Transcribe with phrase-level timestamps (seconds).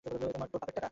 [0.05, 0.87] তোর বাপের টাকা?